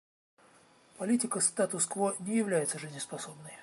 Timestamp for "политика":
0.97-1.39